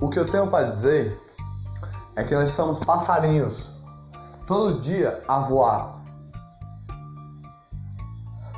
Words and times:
O 0.00 0.10
que 0.10 0.18
eu 0.18 0.30
tenho 0.30 0.50
para 0.50 0.68
dizer 0.68 1.18
é 2.16 2.22
que 2.22 2.34
nós 2.34 2.50
somos 2.50 2.78
passarinhos, 2.80 3.68
todo 4.46 4.78
dia 4.78 5.22
a 5.26 5.40
voar. 5.40 5.96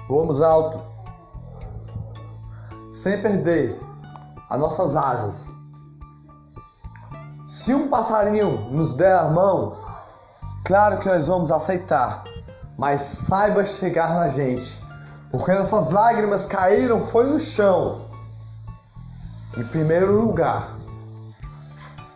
Voamos 0.09 0.41
alto, 0.43 0.83
sem 2.93 3.23
perder 3.23 3.79
as 4.51 4.59
nossas 4.59 4.97
asas. 4.97 5.47
Se 7.47 7.73
um 7.73 7.89
passarinho 7.89 8.71
nos 8.73 8.95
der 8.95 9.17
a 9.17 9.29
mão, 9.29 9.77
claro 10.65 10.99
que 10.99 11.09
nós 11.09 11.29
vamos 11.29 11.53
aceitar, 11.53 12.25
mas 12.77 13.03
saiba 13.03 13.65
chegar 13.65 14.15
na 14.15 14.29
gente, 14.29 14.83
porque 15.31 15.53
nossas 15.53 15.91
lágrimas 15.91 16.47
caíram 16.47 17.07
foi 17.07 17.27
no 17.27 17.39
chão. 17.39 18.01
Em 19.57 19.65
primeiro 19.65 20.21
lugar, 20.21 20.78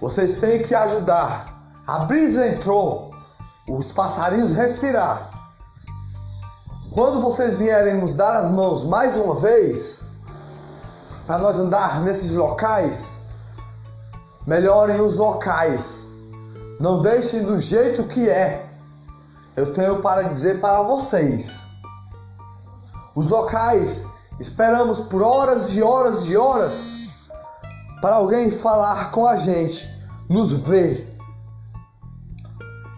vocês 0.03 0.39
têm 0.39 0.65
que 0.65 0.75
ajudar. 0.75 1.63
A 1.87 2.01
brisa 2.01 2.45
entrou, 2.49 3.15
os 3.69 3.93
passarinhos 3.93 4.51
respirar. 4.51 5.31
Quando 6.93 7.21
vocês 7.21 7.61
vierem 7.61 7.99
nos 8.01 8.13
dar 8.17 8.37
as 8.43 8.51
mãos 8.51 8.85
mais 8.85 9.15
uma 9.17 9.37
vez, 9.37 10.03
para 11.25 11.39
nós 11.39 11.57
andar 11.57 12.01
nesses 12.01 12.33
locais, 12.33 13.17
melhorem 14.45 15.01
os 15.01 15.17
locais. 15.17 16.05
Não 16.81 17.01
deixem 17.01 17.45
do 17.45 17.61
jeito 17.61 18.03
que 18.03 18.29
é. 18.29 18.67
Eu 19.55 19.73
tenho 19.73 20.01
para 20.01 20.23
dizer 20.23 20.61
para 20.61 20.83
vocês. 20.83 21.61
Os 23.15 23.29
locais, 23.29 24.05
esperamos 24.41 24.99
por 24.99 25.23
horas 25.23 25.71
e 25.77 25.81
horas 25.81 26.27
e 26.27 26.37
horas 26.37 27.02
para 28.03 28.17
alguém 28.17 28.51
falar 28.51 29.13
com 29.13 29.29
a 29.29 29.37
gente, 29.37 29.89
nos 30.29 30.53
ver. 30.53 31.17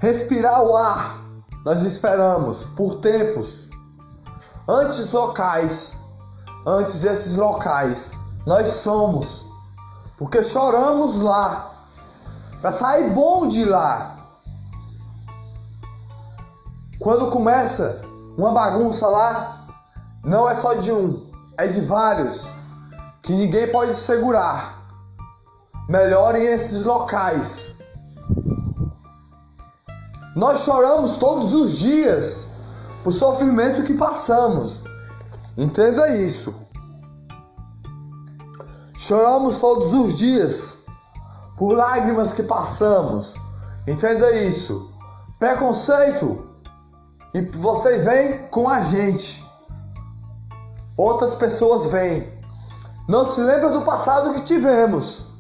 Respirar 0.01 0.63
o 0.63 0.75
ar, 0.75 1.19
nós 1.63 1.83
esperamos 1.83 2.65
por 2.75 2.97
tempos. 3.01 3.69
Antes 4.67 5.13
locais, 5.13 5.95
antes 6.67 7.03
desses 7.03 7.37
locais, 7.37 8.13
nós 8.47 8.67
somos, 8.67 9.45
porque 10.17 10.43
choramos 10.43 11.21
lá, 11.21 11.71
para 12.63 12.73
sair 12.73 13.11
bom 13.11 13.47
de 13.47 13.63
lá. 13.67 14.17
Quando 16.99 17.31
começa 17.31 18.01
uma 18.39 18.53
bagunça 18.53 19.07
lá, 19.07 19.67
não 20.25 20.49
é 20.49 20.55
só 20.55 20.73
de 20.73 20.91
um, 20.91 21.31
é 21.59 21.67
de 21.67 21.83
vários, 21.83 22.49
que 23.23 23.35
ninguém 23.35 23.71
pode 23.71 23.95
segurar. 23.97 24.74
Melhorem 25.89 26.45
esses 26.45 26.83
locais. 26.83 27.75
Nós 30.35 30.61
choramos 30.61 31.17
todos 31.17 31.53
os 31.53 31.79
dias 31.79 32.49
por 33.05 33.13
sofrimento 33.13 33.85
que 33.85 33.95
passamos. 33.95 34.83
Entenda 35.57 36.09
isso. 36.17 36.55
Choramos 38.97 39.59
todos 39.59 39.93
os 39.93 40.15
dias 40.15 40.79
por 41.57 41.75
lágrimas 41.75 42.33
que 42.33 42.43
passamos. 42.43 43.35
Entenda 43.87 44.33
isso. 44.33 44.91
Preconceito. 45.39 46.49
E 47.35 47.43
vocês 47.43 48.05
vêm 48.05 48.49
com 48.49 48.69
a 48.69 48.83
gente. 48.83 49.45
Outras 50.97 51.35
pessoas 51.35 51.87
vêm. 51.87 52.33
Não 53.09 53.27
se 53.27 53.41
lembra 53.41 53.71
do 53.71 53.83
passado 53.83 54.35
que 54.35 54.41
tivemos. 54.41 55.34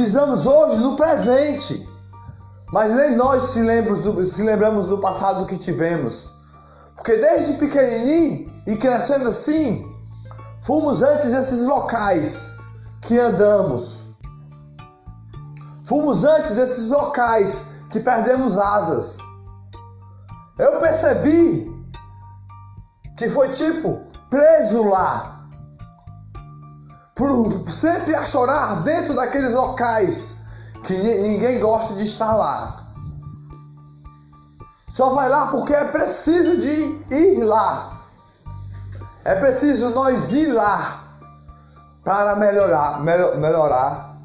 Pisamos 0.00 0.46
hoje 0.46 0.80
no 0.80 0.96
presente. 0.96 1.86
Mas 2.72 2.90
nem 2.96 3.16
nós 3.16 3.42
se 3.50 3.60
lembramos 3.60 4.02
do, 4.02 4.30
se 4.30 4.42
lembramos 4.42 4.86
do 4.86 4.98
passado 4.98 5.44
que 5.44 5.58
tivemos. 5.58 6.26
Porque 6.96 7.18
desde 7.18 7.58
pequenininho 7.58 8.50
e 8.66 8.76
crescendo 8.76 9.28
assim, 9.28 9.84
fomos 10.62 11.02
antes 11.02 11.32
desses 11.32 11.60
locais 11.66 12.56
que 13.02 13.18
andamos. 13.18 14.06
Fomos 15.84 16.24
antes 16.24 16.56
desses 16.56 16.88
locais 16.88 17.66
que 17.90 18.00
perdemos 18.00 18.56
asas. 18.56 19.18
Eu 20.58 20.80
percebi 20.80 21.70
que 23.18 23.28
foi 23.28 23.50
tipo 23.50 24.00
preso 24.30 24.82
lá. 24.82 25.39
Por 27.20 27.52
sempre 27.68 28.16
a 28.16 28.24
chorar 28.24 28.82
dentro 28.82 29.14
daqueles 29.14 29.52
locais 29.52 30.38
que 30.82 30.94
ninguém 30.94 31.60
gosta 31.60 31.92
de 31.92 32.04
estar 32.04 32.32
lá. 32.32 32.86
Só 34.88 35.10
vai 35.10 35.28
lá 35.28 35.48
porque 35.48 35.74
é 35.74 35.84
preciso 35.84 36.56
de 36.56 37.04
ir 37.10 37.44
lá. 37.44 38.00
É 39.22 39.34
preciso 39.34 39.90
nós 39.90 40.32
ir 40.32 40.46
lá 40.46 41.04
para 42.02 42.36
melhorar, 42.36 43.02
melhorar. 43.02 44.16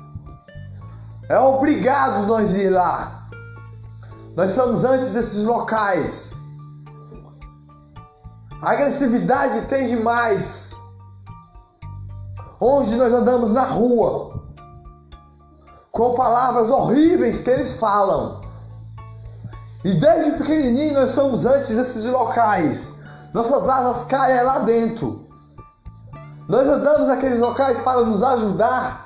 É 1.28 1.38
obrigado 1.38 2.26
nós 2.28 2.56
ir 2.56 2.70
lá. 2.70 3.28
Nós 4.38 4.52
estamos 4.52 4.86
antes 4.86 5.14
desses 5.14 5.44
locais. 5.44 6.32
A 8.62 8.72
agressividade 8.72 9.64
tem 9.64 9.86
demais. 9.86 10.75
Onde 12.68 12.96
nós 12.96 13.14
andamos 13.14 13.52
na 13.52 13.64
rua, 13.64 14.42
com 15.92 16.16
palavras 16.16 16.68
horríveis 16.72 17.42
que 17.42 17.50
eles 17.52 17.74
falam. 17.74 18.42
E 19.84 19.94
desde 19.94 20.32
pequenininho 20.32 20.96
nós 20.96 21.12
somos 21.12 21.46
antes 21.46 21.76
desses 21.76 22.08
locais. 22.08 22.92
Nossas 23.36 23.70
asas 23.70 24.06
caem 24.06 24.42
lá 24.42 24.58
dentro. 24.60 25.28
Nós 26.50 26.68
andamos 26.68 27.08
naqueles 27.08 27.38
locais 27.38 27.78
para 27.78 28.02
nos 28.02 28.24
ajudar, 28.24 29.06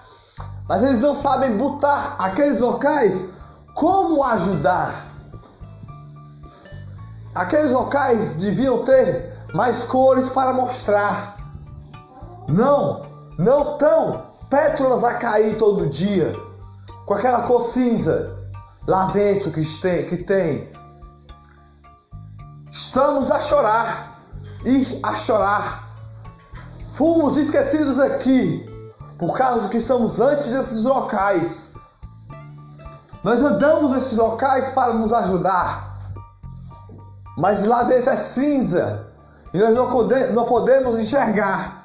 mas 0.70 0.82
eles 0.82 1.00
não 1.00 1.14
sabem 1.14 1.58
botar 1.58 2.16
aqueles 2.18 2.60
locais 2.60 3.26
como 3.74 4.24
ajudar. 4.24 5.06
Aqueles 7.36 7.74
locais 7.74 8.36
deviam 8.36 8.86
ter 8.86 9.38
mais 9.54 9.84
cores 9.84 10.30
para 10.30 10.54
mostrar. 10.54 11.36
Não, 12.48 13.10
não 13.40 13.78
tão 13.78 14.26
pétalas 14.50 15.02
a 15.02 15.14
cair 15.14 15.58
todo 15.58 15.88
dia 15.88 16.36
com 17.06 17.14
aquela 17.14 17.44
cor 17.44 17.64
cinza 17.64 18.38
lá 18.86 19.06
dentro 19.12 19.50
que 19.50 19.64
tem, 19.80 20.06
que 20.08 20.18
tem. 20.18 20.70
Estamos 22.70 23.32
a 23.32 23.40
chorar 23.40 24.20
e 24.66 25.00
a 25.02 25.16
chorar. 25.16 25.88
Fomos 26.92 27.38
esquecidos 27.38 27.98
aqui 27.98 28.68
por 29.18 29.38
causa 29.38 29.70
que 29.70 29.78
estamos 29.78 30.20
antes 30.20 30.52
desses 30.52 30.84
locais. 30.84 31.72
Nós 33.24 33.40
andamos 33.40 33.92
nesses 33.92 34.18
locais 34.18 34.68
para 34.72 34.94
nos 34.94 35.14
ajudar, 35.14 35.98
mas 37.38 37.64
lá 37.64 37.84
dentro 37.84 38.10
é 38.10 38.18
cinza 38.18 39.08
e 39.54 39.60
nós 39.60 39.74
não 40.34 40.46
podemos 40.46 41.00
enxergar. 41.00 41.79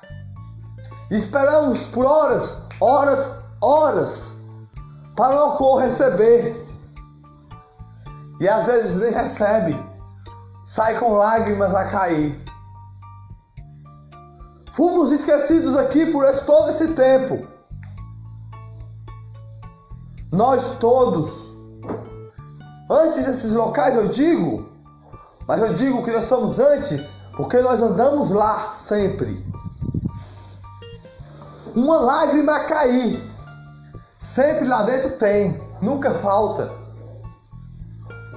Esperamos 1.10 1.87
por 1.88 2.04
horas, 2.04 2.56
horas, 2.81 3.31
horas 3.60 4.34
para 5.16 5.44
o 5.44 5.56
cor 5.56 5.81
receber. 5.81 6.65
E 8.41 8.48
às 8.48 8.65
vezes 8.65 8.97
nem 8.97 9.12
recebe. 9.12 9.78
Sai 10.64 10.98
com 10.98 11.12
lágrimas 11.14 11.75
a 11.75 11.84
cair. 11.87 12.43
Fomos 14.73 15.12
esquecidos 15.12 15.76
aqui 15.76 16.06
por 16.06 16.25
esse, 16.25 16.44
todo 16.44 16.70
esse 16.70 16.88
tempo. 16.94 17.46
Nós 20.32 20.78
todos. 20.78 21.44
Antes 22.90 23.25
desses 23.26 23.52
locais 23.52 23.94
eu 23.94 24.08
digo, 24.08 24.69
mas 25.46 25.61
eu 25.61 25.73
digo 25.73 26.02
que 26.02 26.11
nós 26.11 26.25
estamos 26.25 26.58
antes 26.58 27.14
porque 27.37 27.61
nós 27.61 27.81
andamos 27.81 28.31
lá 28.31 28.73
sempre. 28.73 29.44
Uma 31.75 31.99
lágrima 31.99 32.61
cair 32.61 33.35
Sempre 34.25 34.67
lá 34.67 34.82
dentro 34.85 35.11
tem, 35.19 35.61
nunca 35.82 36.11
falta. 36.15 36.73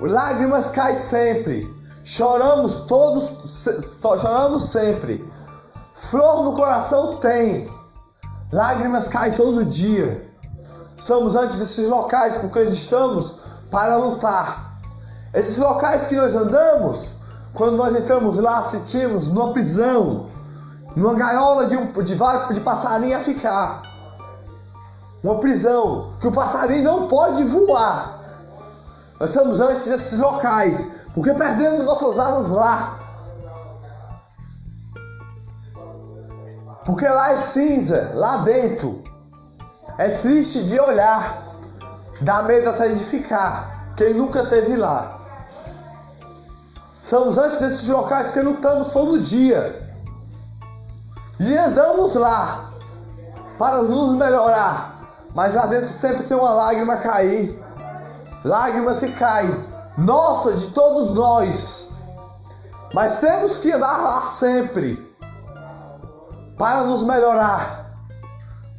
Lágrimas 0.02 0.70
caem 0.70 1.00
sempre. 1.00 1.74
Choramos 2.04 2.80
todos, 2.88 3.66
choramos 4.02 4.70
sempre. 4.70 5.26
Flor 5.94 6.44
no 6.44 6.54
coração 6.54 7.16
tem. 7.18 7.72
Lágrimas 8.52 9.08
caem 9.08 9.34
todo 9.34 9.64
dia. 9.64 10.30
Somos 10.98 11.38
antes 11.38 11.58
desses 11.58 11.88
locais 11.88 12.36
porque 12.36 12.64
estamos 12.64 13.36
para 13.72 13.96
lutar. 13.96 14.74
Esses 15.34 15.58
locais 15.58 16.04
que 16.04 16.18
nós 16.18 16.36
andamos, 16.36 17.12
quando 17.54 17.78
nós 17.78 17.96
entramos 17.96 18.38
lá, 18.38 18.66
sentimos 18.66 19.30
numa 19.30 19.54
prisão, 19.54 20.26
numa 20.98 21.14
gaiola 21.14 21.68
de, 21.68 21.78
um, 21.78 21.92
de, 21.92 22.16
de 22.16 22.60
passarinho 22.62 23.16
a 23.16 23.20
ficar. 23.20 23.84
uma 25.24 25.40
prisão 25.40 26.14
que 26.20 26.28
o 26.28 26.32
passarinho 26.32 26.84
não 26.84 27.08
pode 27.08 27.44
voar. 27.44 28.20
Nós 29.20 29.30
estamos 29.30 29.60
antes 29.60 29.88
desses 29.88 30.18
locais, 30.18 30.92
porque 31.14 31.36
perdemos 31.36 31.86
nossas 31.86 32.18
asas 32.18 32.50
lá. 32.50 33.00
Porque 36.84 37.08
lá 37.08 37.34
é 37.34 37.38
cinza, 37.38 38.14
lá 38.16 38.38
dentro. 38.38 39.04
É 40.00 40.10
triste 40.10 40.66
de 40.66 40.80
olhar, 40.80 41.44
dá 42.22 42.42
medo 42.42 42.70
até 42.70 42.90
de 42.90 43.04
ficar. 43.04 43.94
Quem 43.96 44.16
nunca 44.16 44.48
teve 44.48 44.76
lá. 44.76 45.20
Somos 47.04 47.38
antes 47.38 47.60
desses 47.60 47.88
locais 47.88 48.32
que 48.32 48.42
lutamos 48.42 48.90
todo 48.90 49.20
dia. 49.20 49.87
E 51.40 51.58
andamos 51.58 52.16
lá 52.16 52.70
para 53.58 53.82
nos 53.82 54.14
melhorar. 54.16 54.96
Mas 55.36 55.54
lá 55.54 55.66
dentro 55.68 55.90
sempre 55.90 56.24
tem 56.24 56.36
uma 56.36 56.52
lágrima 56.52 56.98
cair. 56.98 57.64
Lágrimas 58.44 58.98
se 58.98 59.10
caem. 59.12 59.64
Nossa, 59.98 60.54
de 60.54 60.68
todos 60.72 61.14
nós. 61.14 61.88
Mas 62.94 63.20
temos 63.20 63.58
que 63.58 63.72
andar 63.72 63.98
lá 63.98 64.22
sempre 64.22 65.06
para 66.58 66.84
nos 66.86 67.04
melhorar. 67.04 67.86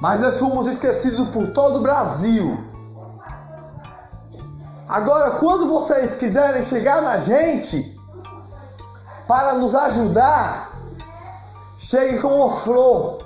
Mas 0.01 0.21
nós 0.21 0.39
fomos 0.39 0.67
esquecidos 0.69 1.29
por 1.29 1.49
todo 1.49 1.79
o 1.79 1.83
Brasil. 1.83 2.65
Agora, 4.89 5.33
quando 5.33 5.69
vocês 5.69 6.15
quiserem 6.15 6.63
chegar 6.63 7.03
na 7.03 7.19
gente 7.19 8.01
para 9.27 9.55
nos 9.55 9.75
ajudar, 9.75 10.68
chegue 11.79 12.19
com 12.21 12.29
uma 12.29 12.57
flor, 12.57 13.23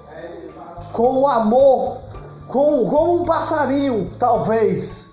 com 0.93 1.23
um 1.23 1.27
amor, 1.27 1.99
com, 2.47 2.87
como 2.87 3.23
um 3.23 3.25
passarinho, 3.25 4.13
talvez, 4.19 5.09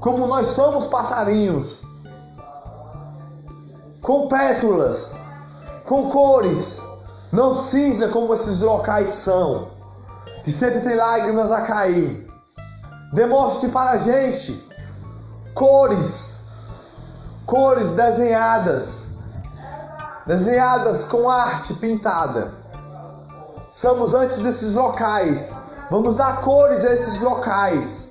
como 0.00 0.26
nós 0.26 0.46
somos 0.46 0.86
passarinhos, 0.86 1.82
com 4.00 4.28
pétalas, 4.28 5.12
com 5.84 6.08
cores 6.08 6.80
não 7.32 7.62
cinza 7.62 8.08
como 8.08 8.34
esses 8.34 8.60
locais 8.60 9.10
são, 9.10 9.70
que 10.42 10.50
sempre 10.50 10.80
tem 10.80 10.96
lágrimas 10.96 11.50
a 11.52 11.60
cair. 11.62 12.28
Demonstre 13.12 13.68
para 13.68 13.92
a 13.92 13.98
gente 13.98 14.68
cores, 15.54 16.40
cores 17.46 17.92
desenhadas, 17.92 19.04
desenhadas 20.26 21.04
com 21.04 21.30
arte 21.30 21.74
pintada. 21.74 22.52
Somos 23.70 24.14
antes 24.14 24.40
desses 24.40 24.74
locais. 24.74 25.54
Vamos 25.90 26.16
dar 26.16 26.40
cores 26.40 26.84
a 26.84 26.92
esses 26.92 27.20
locais, 27.20 28.08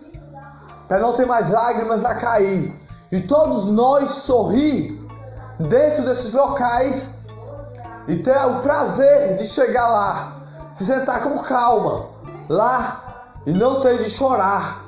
para 0.88 1.00
não 1.00 1.14
ter 1.14 1.26
mais 1.26 1.50
lágrimas 1.50 2.06
a 2.06 2.16
cair. 2.16 2.74
E 3.12 3.22
todos 3.22 3.66
nós 3.66 4.10
sorrir 4.10 4.98
dentro 5.60 6.06
desses 6.06 6.32
locais 6.32 7.10
e 8.08 8.18
ter 8.18 8.38
o 8.46 8.62
prazer 8.62 9.36
de 9.36 9.46
chegar 9.46 9.88
lá, 9.88 10.42
se 10.74 10.86
sentar 10.86 11.24
com 11.24 11.40
calma 11.40 12.08
lá 12.48 13.26
e 13.46 13.52
não 13.52 13.82
ter 13.82 13.98
de 13.98 14.10
chorar. 14.10 14.86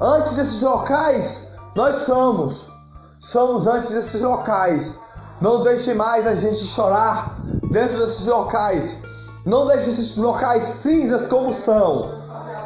Antes 0.00 0.36
desses 0.36 0.60
locais, 0.60 1.46
nós 1.74 2.02
somos. 2.02 2.70
Somos 3.18 3.66
antes 3.66 3.92
desses 3.92 4.20
locais. 4.20 4.94
Não 5.40 5.62
deixe 5.62 5.94
mais 5.94 6.26
a 6.26 6.34
gente 6.34 6.64
chorar 6.66 7.36
dentro 7.70 8.04
desses 8.04 8.26
locais. 8.26 9.05
Não 9.46 9.64
deixe 9.64 9.90
esses 9.90 10.16
locais 10.16 10.64
cinzas 10.64 11.28
como 11.28 11.54
são. 11.54 12.10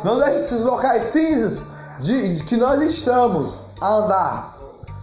Não 0.03 0.19
deixe 0.19 0.37
esses 0.37 0.63
locais 0.63 1.05
cinzas 1.05 1.63
de, 1.99 2.37
de 2.37 2.45
que 2.45 2.57
nós 2.57 2.81
estamos 2.81 3.61
a 3.83 3.97
andar. 3.97 4.57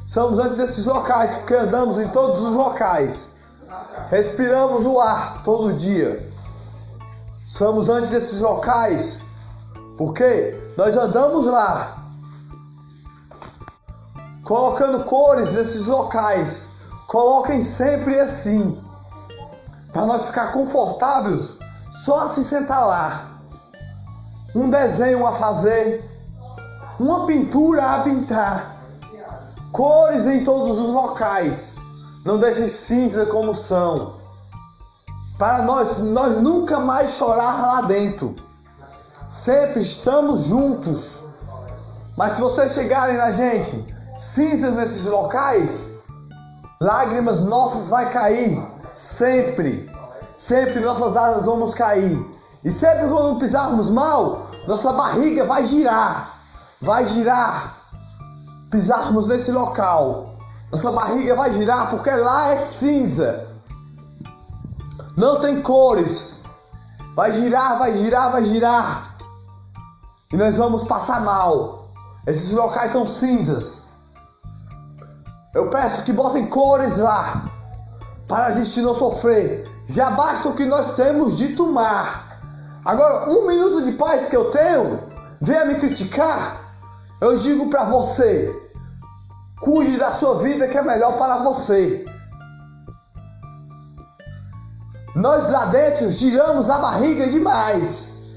Somos 0.07 0.39
antes 0.39 0.57
desses 0.57 0.85
locais, 0.85 1.35
porque 1.35 1.53
andamos 1.53 1.99
em 1.99 2.07
todos 2.07 2.41
os 2.41 2.53
locais. 2.53 3.29
Respiramos 4.09 4.87
o 4.87 4.99
ar 4.99 5.43
todo 5.43 5.71
dia. 5.73 6.27
Somos 7.45 7.87
antes 7.89 8.09
desses 8.09 8.39
locais, 8.39 9.19
porque 9.99 10.59
nós 10.75 10.97
andamos 10.97 11.45
lá, 11.45 12.05
colocando 14.43 15.03
cores 15.03 15.51
nesses 15.51 15.85
locais. 15.85 16.69
Coloquem 17.05 17.61
sempre 17.61 18.19
assim, 18.19 18.81
para 19.93 20.05
nós 20.07 20.27
ficar 20.27 20.51
confortáveis, 20.51 21.57
só 21.91 22.29
se 22.29 22.43
sentar 22.43 22.85
lá. 22.85 23.39
Um 24.55 24.69
desenho 24.69 25.25
a 25.25 25.33
fazer, 25.33 26.03
uma 26.99 27.25
pintura 27.25 27.95
a 27.95 27.99
pintar, 27.99 28.75
cores 29.71 30.25
em 30.25 30.43
todos 30.43 30.79
os 30.79 30.89
locais. 30.89 31.75
Não 32.25 32.39
deixem 32.39 32.67
cinza 32.67 33.25
como 33.27 33.55
são. 33.55 34.15
Para 35.37 35.63
nós, 35.63 35.99
nós 35.99 36.41
nunca 36.41 36.79
mais 36.79 37.11
chorar 37.11 37.61
lá 37.61 37.81
dentro. 37.81 38.35
Sempre 39.29 39.81
estamos 39.81 40.45
juntos. 40.45 41.19
Mas 42.17 42.33
se 42.33 42.41
vocês 42.41 42.73
chegarem 42.73 43.17
na 43.17 43.29
gente, 43.29 43.93
cinzas 44.17 44.73
nesses 44.73 45.05
locais, 45.05 45.91
lágrimas 46.81 47.39
nossas 47.41 47.89
vai 47.89 48.09
cair. 48.09 48.61
Sempre. 48.95 49.89
Sempre 50.37 50.79
nossas 50.81 51.17
asas 51.17 51.45
vamos 51.47 51.73
cair. 51.73 52.23
E 52.63 52.71
sempre 52.71 53.07
quando 53.09 53.39
pisarmos 53.39 53.89
mal, 53.89 54.47
nossa 54.67 54.93
barriga 54.93 55.45
vai 55.45 55.65
girar. 55.65 56.29
Vai 56.79 57.05
girar. 57.07 57.75
Pisarmos 58.69 59.27
nesse 59.27 59.51
local. 59.51 60.35
Nossa 60.71 60.91
barriga 60.91 61.35
vai 61.35 61.51
girar 61.51 61.89
porque 61.89 62.11
lá 62.11 62.51
é 62.51 62.57
cinza. 62.57 63.47
Não 65.17 65.39
tem 65.39 65.59
cores. 65.61 66.41
Vai 67.15 67.33
girar, 67.33 67.79
vai 67.79 67.95
girar, 67.95 68.31
vai 68.31 68.43
girar. 68.43 69.15
E 70.31 70.37
nós 70.37 70.57
vamos 70.57 70.83
passar 70.83 71.21
mal. 71.21 71.89
Esses 72.27 72.51
locais 72.51 72.91
são 72.91 73.07
cinzas. 73.07 73.81
Eu 75.55 75.71
peço 75.71 76.03
que 76.03 76.13
botem 76.13 76.45
cores 76.45 76.97
lá. 76.97 77.49
Para 78.27 78.47
a 78.47 78.51
gente 78.51 78.81
não 78.81 78.93
sofrer. 78.93 79.76
Já 79.87 80.11
basta 80.11 80.49
o 80.49 80.55
que 80.55 80.65
nós 80.65 80.95
temos 80.95 81.37
de 81.37 81.55
tomar. 81.55 82.39
Agora, 82.83 83.29
um 83.29 83.47
minuto 83.47 83.83
de 83.83 83.93
paz 83.93 84.27
que 84.27 84.35
eu 84.35 84.51
tenho, 84.51 84.99
venha 85.41 85.65
me 85.65 85.75
criticar. 85.75 86.61
Eu 87.19 87.35
digo 87.35 87.69
para 87.69 87.85
você, 87.85 88.53
Cuide 89.59 89.97
da 89.97 90.11
sua 90.11 90.37
vida 90.39 90.67
que 90.67 90.77
é 90.77 90.83
melhor 90.83 91.17
para 91.17 91.37
você. 91.39 92.05
Nós 95.15 95.49
lá 95.51 95.65
dentro 95.65 96.11
giramos 96.11 96.69
a 96.69 96.77
barriga 96.77 97.27
demais. 97.27 98.35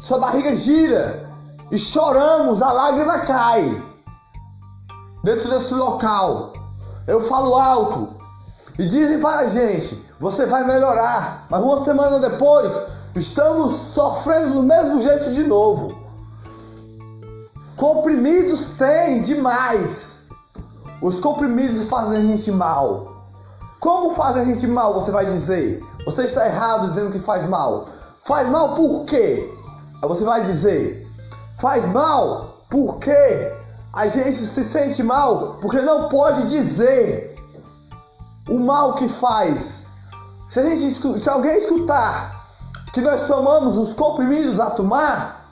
Sua 0.00 0.18
barriga 0.18 0.54
gira 0.56 1.30
e 1.70 1.78
choramos, 1.78 2.60
a 2.60 2.72
lágrima 2.72 3.20
cai. 3.20 3.82
Dentro 5.22 5.48
desse 5.48 5.74
local, 5.74 6.52
eu 7.06 7.20
falo 7.20 7.54
alto 7.54 8.17
e 8.78 8.86
dizem 8.86 9.18
para 9.18 9.40
a 9.40 9.46
gente: 9.46 10.02
você 10.20 10.46
vai 10.46 10.64
melhorar, 10.64 11.46
mas 11.50 11.62
uma 11.62 11.84
semana 11.84 12.20
depois 12.20 12.72
estamos 13.14 13.74
sofrendo 13.74 14.54
do 14.54 14.62
mesmo 14.62 15.00
jeito 15.00 15.32
de 15.32 15.44
novo. 15.44 15.98
Comprimidos 17.76 18.76
tem 18.76 19.22
demais. 19.22 20.26
Os 21.00 21.20
comprimidos 21.20 21.84
fazem 21.84 22.18
a 22.18 22.22
gente 22.22 22.50
mal. 22.52 23.24
Como 23.80 24.10
fazem 24.10 24.42
a 24.42 24.44
gente 24.44 24.66
mal, 24.66 24.94
você 24.94 25.12
vai 25.12 25.26
dizer? 25.26 25.84
Você 26.04 26.22
está 26.22 26.46
errado 26.46 26.88
dizendo 26.88 27.12
que 27.12 27.20
faz 27.20 27.48
mal. 27.48 27.86
Faz 28.24 28.48
mal 28.48 28.74
por 28.74 29.04
quê? 29.04 29.48
Aí 30.02 30.08
você 30.08 30.24
vai 30.24 30.42
dizer: 30.42 31.06
faz 31.60 31.86
mal 31.86 32.64
porque 32.68 33.52
a 33.94 34.06
gente 34.06 34.32
se 34.32 34.64
sente 34.64 35.02
mal 35.02 35.58
porque 35.60 35.80
não 35.80 36.08
pode 36.08 36.48
dizer 36.48 37.37
o 38.48 38.60
mal 38.60 38.94
que 38.94 39.08
faz. 39.08 39.86
Se, 40.48 40.60
a 40.60 40.64
gente, 40.64 41.20
se 41.20 41.28
alguém 41.28 41.56
escutar 41.56 42.46
que 42.92 43.00
nós 43.00 43.26
tomamos 43.26 43.76
os 43.76 43.92
comprimidos 43.92 44.58
a 44.58 44.70
tomar, 44.70 45.44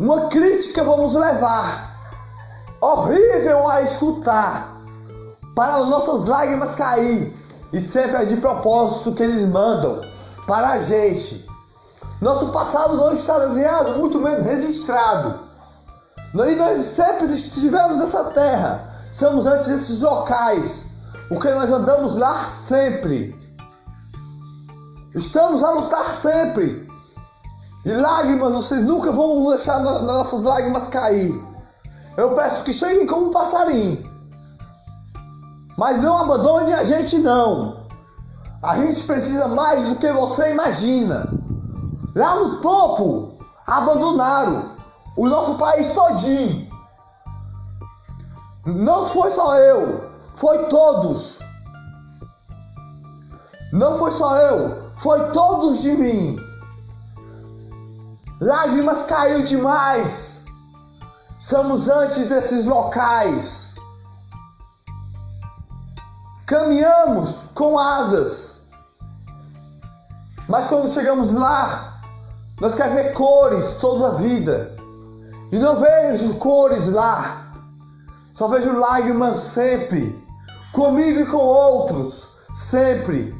uma 0.00 0.28
crítica 0.28 0.82
vamos 0.82 1.14
levar 1.14 1.92
horrível 2.82 3.68
a 3.68 3.82
escutar, 3.82 4.72
para 5.54 5.78
nossas 5.84 6.24
lágrimas 6.26 6.74
cair, 6.74 7.36
e 7.72 7.80
sempre 7.80 8.16
é 8.16 8.24
de 8.24 8.36
propósito 8.36 9.12
que 9.12 9.22
eles 9.22 9.48
mandam 9.48 10.00
para 10.46 10.70
a 10.70 10.78
gente. 10.78 11.48
Nosso 12.20 12.48
passado 12.48 12.96
não 12.96 13.12
está 13.12 13.38
desenhado, 13.46 13.98
muito 13.98 14.20
menos 14.20 14.42
registrado. 14.42 15.40
E 16.34 16.54
nós 16.56 16.82
sempre 16.82 17.26
estivemos 17.26 17.98
nessa 17.98 18.24
terra, 18.24 18.92
somos 19.12 19.46
antes 19.46 19.68
desses 19.68 20.00
locais, 20.00 20.86
porque 21.32 21.50
nós 21.54 21.70
andamos 21.70 22.16
lá 22.16 22.50
sempre. 22.50 23.34
Estamos 25.14 25.62
a 25.62 25.70
lutar 25.70 26.04
sempre. 26.04 26.86
E 27.86 27.92
lágrimas, 27.92 28.52
vocês 28.52 28.82
nunca 28.82 29.10
vão 29.10 29.48
deixar 29.48 29.80
nossas 29.80 30.42
lágrimas 30.42 30.88
cair. 30.88 31.32
Eu 32.18 32.34
peço 32.36 32.62
que 32.64 32.72
cheguem 32.72 33.06
como 33.06 33.28
um 33.28 33.30
passarinho. 33.30 34.10
Mas 35.78 36.02
não 36.02 36.18
abandone 36.18 36.74
a 36.74 36.84
gente 36.84 37.18
não. 37.18 37.78
A 38.62 38.76
gente 38.76 39.02
precisa 39.04 39.48
mais 39.48 39.84
do 39.84 39.96
que 39.96 40.12
você 40.12 40.50
imagina. 40.50 41.26
Lá 42.14 42.36
no 42.36 42.60
topo, 42.60 43.38
abandonaram 43.66 44.70
o 45.16 45.26
nosso 45.26 45.54
país 45.54 45.92
todinho. 45.94 46.70
Não 48.66 49.08
foi 49.08 49.30
só 49.30 49.56
eu, 49.56 50.11
foi 50.34 50.66
todos. 50.66 51.38
Não 53.72 53.98
foi 53.98 54.10
só 54.10 54.36
eu, 54.36 54.90
foi 54.98 55.30
todos 55.32 55.82
de 55.82 55.92
mim. 55.92 56.36
Lágrimas 58.40 59.04
caiu 59.04 59.44
demais. 59.44 60.44
Somos 61.38 61.88
antes 61.88 62.28
desses 62.28 62.66
locais. 62.66 63.74
Caminhamos 66.46 67.46
com 67.54 67.78
asas. 67.78 68.62
Mas 70.48 70.66
quando 70.66 70.90
chegamos 70.90 71.32
lá, 71.32 72.00
nós 72.60 72.74
queremos 72.74 73.02
ver 73.02 73.12
cores 73.14 73.76
toda 73.80 74.08
a 74.08 74.14
vida. 74.14 74.76
E 75.50 75.58
não 75.58 75.76
vejo 75.76 76.34
cores 76.34 76.88
lá. 76.88 77.42
Só 78.34 78.48
vejo 78.48 78.78
lágrimas 78.78 79.36
sempre. 79.36 80.21
Comigo 80.72 81.20
e 81.20 81.26
com 81.26 81.36
outros. 81.36 82.26
Sempre. 82.54 83.34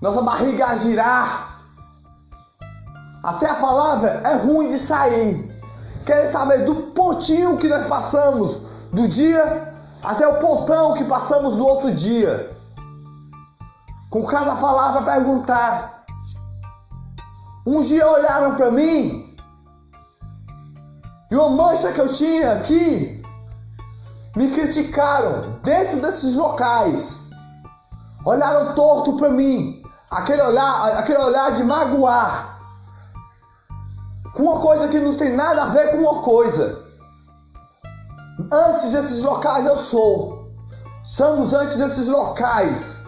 Nossa 0.00 0.22
barriga 0.22 0.66
a 0.66 0.76
girar 0.76 1.50
até 3.22 3.50
a 3.50 3.54
palavra 3.56 4.22
é 4.24 4.34
ruim 4.36 4.68
de 4.68 4.78
sair. 4.78 5.50
Querem 6.06 6.30
saber 6.30 6.64
do 6.64 6.74
pontinho 6.92 7.58
que 7.58 7.68
nós 7.68 7.84
passamos 7.84 8.58
do 8.92 9.06
dia 9.06 9.74
até 10.02 10.26
o 10.26 10.38
pontão 10.38 10.94
que 10.94 11.04
passamos 11.04 11.54
do 11.54 11.66
outro 11.66 11.92
dia. 11.92 12.56
Com 14.08 14.24
cada 14.24 14.56
palavra 14.56 15.02
perguntar. 15.02 16.04
Um 17.66 17.82
dia 17.82 18.08
olharam 18.08 18.54
para 18.54 18.70
mim 18.70 19.36
e 21.30 21.36
uma 21.36 21.50
mancha 21.50 21.92
que 21.92 22.00
eu 22.00 22.10
tinha 22.10 22.52
aqui 22.52 23.19
me 24.36 24.50
criticaram 24.50 25.58
dentro 25.62 26.00
desses 26.00 26.34
locais. 26.34 27.28
Olharam 28.24 28.74
torto 28.74 29.16
para 29.16 29.30
mim, 29.30 29.82
aquele 30.10 30.42
olhar, 30.42 30.98
aquele 30.98 31.18
olhar 31.18 31.52
de 31.52 31.64
magoar 31.64 32.50
com 34.34 34.42
uma 34.44 34.60
coisa 34.60 34.88
que 34.88 35.00
não 35.00 35.16
tem 35.16 35.34
nada 35.34 35.62
a 35.62 35.66
ver 35.66 35.90
com 35.90 35.98
uma 35.98 36.22
coisa. 36.22 36.84
Antes 38.52 38.92
desses 38.92 39.22
locais 39.22 39.66
eu 39.66 39.76
sou. 39.76 40.48
Somos 41.02 41.52
antes 41.52 41.78
desses 41.78 42.08
locais. 42.08 43.00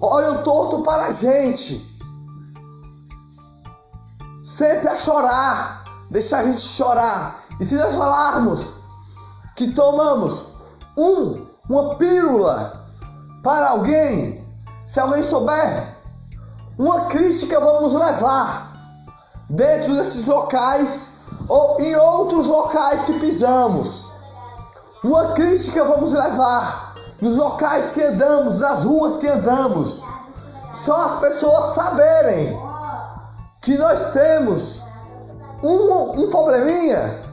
Olham 0.00 0.42
torto 0.42 0.82
para 0.82 1.06
a 1.06 1.12
gente. 1.12 1.88
Sempre 4.42 4.88
a 4.88 4.96
chorar. 4.96 5.84
Deixar 6.10 6.40
a 6.40 6.44
gente 6.44 6.60
chorar. 6.60 7.38
E 7.60 7.64
se 7.64 7.76
nós 7.76 7.94
falarmos 7.94 8.79
que 9.56 9.72
tomamos 9.72 10.46
um, 10.96 11.46
uma 11.68 11.94
pílula 11.96 12.84
para 13.42 13.70
alguém, 13.70 14.44
se 14.86 15.00
alguém 15.00 15.22
souber, 15.22 15.94
uma 16.78 17.06
crítica 17.06 17.60
vamos 17.60 17.94
levar 17.94 18.70
dentro 19.50 19.94
desses 19.94 20.26
locais 20.26 21.12
ou 21.48 21.80
em 21.80 21.94
outros 21.96 22.46
locais 22.46 23.02
que 23.02 23.18
pisamos. 23.18 24.10
Uma 25.02 25.32
crítica 25.32 25.84
vamos 25.84 26.12
levar 26.12 26.94
nos 27.20 27.36
locais 27.36 27.90
que 27.90 28.02
andamos, 28.02 28.58
nas 28.58 28.84
ruas 28.84 29.16
que 29.18 29.28
andamos. 29.28 30.02
Só 30.72 31.06
as 31.06 31.20
pessoas 31.20 31.74
saberem 31.74 32.58
que 33.62 33.76
nós 33.76 34.12
temos 34.12 34.82
um, 35.62 36.22
um 36.22 36.30
probleminha, 36.30 37.29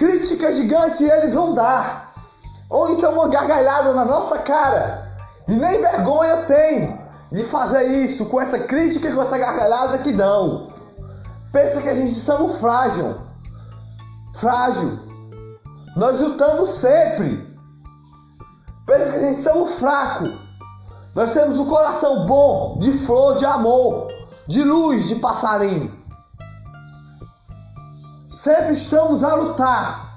crítica 0.00 0.50
gigante 0.50 1.04
eles 1.04 1.34
vão 1.34 1.52
dar. 1.52 2.14
Ou 2.70 2.88
então 2.88 3.12
uma 3.12 3.28
gargalhada 3.28 3.92
na 3.92 4.06
nossa 4.06 4.38
cara. 4.38 5.06
E 5.46 5.52
nem 5.52 5.78
vergonha 5.78 6.38
tem 6.46 6.98
de 7.30 7.44
fazer 7.44 7.84
isso 8.02 8.24
com 8.26 8.40
essa 8.40 8.60
crítica, 8.60 9.12
com 9.12 9.20
essa 9.20 9.36
gargalhada 9.36 9.98
que 9.98 10.10
dão. 10.10 10.68
Pensa 11.52 11.82
que 11.82 11.88
a 11.90 11.94
gente 11.94 12.10
estamos 12.10 12.58
frágil. 12.58 13.14
Frágil. 14.36 14.98
Nós 15.94 16.18
lutamos 16.18 16.70
sempre. 16.70 17.58
Pensa 18.86 19.10
que 19.10 19.16
a 19.16 19.24
gente 19.24 19.36
estamos 19.36 19.78
fraco. 19.78 20.30
Nós 21.14 21.30
temos 21.32 21.58
um 21.58 21.66
coração 21.66 22.24
bom, 22.24 22.78
de 22.78 22.92
flor, 22.94 23.36
de 23.36 23.44
amor, 23.44 24.08
de 24.48 24.62
luz, 24.64 25.08
de 25.08 25.16
passarinho. 25.16 25.99
Sempre 28.30 28.74
estamos 28.74 29.24
a 29.24 29.34
lutar. 29.34 30.08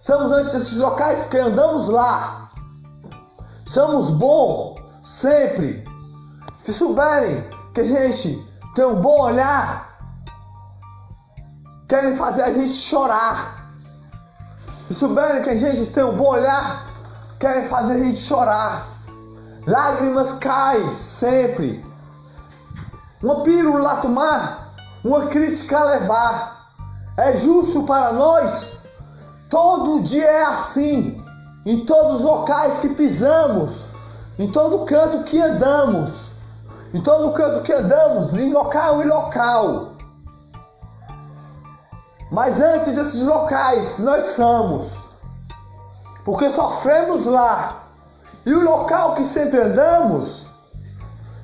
Somos 0.00 0.32
antes 0.32 0.54
desses 0.54 0.76
locais 0.78 1.18
porque 1.20 1.36
andamos 1.36 1.88
lá. 1.88 2.50
Somos 3.66 4.10
bons 4.12 4.80
sempre. 5.02 5.84
Se 6.62 6.72
souberem 6.72 7.44
que 7.74 7.82
a 7.82 7.84
gente 7.84 8.42
tem 8.74 8.86
um 8.86 9.02
bom 9.02 9.20
olhar, 9.20 9.88
querem 11.86 12.16
fazer 12.16 12.42
a 12.42 12.52
gente 12.54 12.72
chorar. 12.72 13.70
Se 14.88 14.94
souberem 14.94 15.42
que 15.42 15.50
a 15.50 15.56
gente 15.56 15.86
tem 15.90 16.02
um 16.02 16.16
bom 16.16 16.30
olhar, 16.30 16.86
querem 17.38 17.68
fazer 17.68 17.92
a 17.92 18.02
gente 18.02 18.16
chorar. 18.16 18.88
Lágrimas 19.66 20.32
caem 20.32 20.96
sempre. 20.96 21.84
Uma 23.22 23.42
pílula 23.42 23.92
a 23.92 23.96
tomar, 23.96 24.74
uma 25.04 25.26
crítica 25.26 25.78
a 25.78 25.84
levar. 25.84 26.59
É 27.16 27.36
justo 27.36 27.82
para 27.84 28.12
nós? 28.12 28.78
Todo 29.48 30.02
dia 30.02 30.24
é 30.24 30.42
assim. 30.42 31.22
Em 31.66 31.84
todos 31.84 32.20
os 32.20 32.22
locais 32.22 32.78
que 32.78 32.88
pisamos, 32.90 33.86
em 34.38 34.50
todo 34.50 34.86
canto 34.86 35.24
que 35.24 35.38
andamos, 35.40 36.30
em 36.94 37.00
todo 37.02 37.32
canto 37.32 37.62
que 37.62 37.72
andamos, 37.72 38.32
em 38.32 38.52
local 38.52 39.02
e 39.02 39.04
local. 39.04 39.92
Mas 42.30 42.60
antes 42.60 42.94
desses 42.94 43.22
locais 43.24 43.98
nós 43.98 44.30
somos, 44.30 44.96
porque 46.24 46.48
sofremos 46.48 47.26
lá. 47.26 47.82
E 48.46 48.54
o 48.54 48.64
local 48.64 49.14
que 49.14 49.24
sempre 49.24 49.60
andamos, 49.60 50.46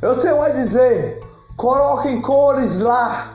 eu 0.00 0.18
tenho 0.20 0.40
a 0.40 0.49
dizer: 0.49 1.23
coloquem 1.56 2.23
cores 2.23 2.80
lá, 2.80 3.32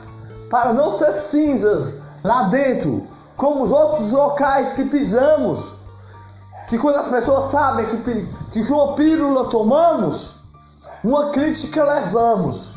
para 0.50 0.72
não 0.72 0.98
ser 0.98 1.12
cinzas 1.12 2.01
lá 2.24 2.44
dentro, 2.44 3.06
como 3.36 3.64
os 3.64 3.70
outros 3.70 4.10
locais 4.12 4.72
que 4.72 4.84
pisamos. 4.84 5.74
Que 6.68 6.78
quando 6.78 6.96
as 6.96 7.08
pessoas 7.08 7.50
sabem 7.50 7.86
que, 7.86 8.26
que 8.52 8.72
uma 8.72 8.94
pílula 8.94 9.50
tomamos, 9.50 10.36
uma 11.04 11.30
crítica 11.30 11.84
levamos. 11.84 12.71